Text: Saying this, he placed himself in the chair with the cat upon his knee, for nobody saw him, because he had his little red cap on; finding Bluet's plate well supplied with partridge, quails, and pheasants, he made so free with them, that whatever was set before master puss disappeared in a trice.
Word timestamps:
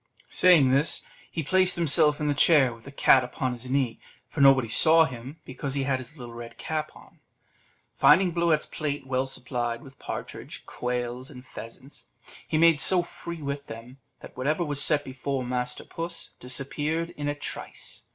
Saying 0.31 0.71
this, 0.71 1.05
he 1.29 1.43
placed 1.43 1.75
himself 1.75 2.19
in 2.19 2.27
the 2.27 2.33
chair 2.33 2.73
with 2.73 2.85
the 2.85 2.91
cat 2.91 3.23
upon 3.23 3.53
his 3.53 3.69
knee, 3.69 3.99
for 4.27 4.41
nobody 4.41 4.67
saw 4.67 5.05
him, 5.05 5.39
because 5.45 5.75
he 5.75 5.83
had 5.83 5.99
his 5.99 6.17
little 6.17 6.33
red 6.33 6.57
cap 6.57 6.95
on; 6.95 7.19
finding 7.99 8.31
Bluet's 8.31 8.65
plate 8.65 9.05
well 9.05 9.27
supplied 9.27 9.83
with 9.83 9.99
partridge, 9.99 10.65
quails, 10.65 11.29
and 11.29 11.45
pheasants, 11.45 12.05
he 12.47 12.57
made 12.57 12.81
so 12.81 13.03
free 13.03 13.43
with 13.43 13.67
them, 13.67 13.99
that 14.21 14.35
whatever 14.35 14.65
was 14.65 14.81
set 14.81 15.03
before 15.05 15.43
master 15.45 15.83
puss 15.85 16.31
disappeared 16.39 17.11
in 17.11 17.27
a 17.27 17.35
trice. 17.35 18.05